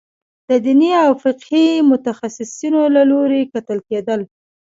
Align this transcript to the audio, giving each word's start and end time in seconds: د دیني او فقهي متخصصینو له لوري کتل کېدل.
د 0.49 0.51
دیني 0.65 0.91
او 1.05 1.11
فقهي 1.23 1.65
متخصصینو 1.91 2.81
له 2.95 3.01
لوري 3.11 3.41
کتل 3.53 3.79
کېدل. 3.89 4.21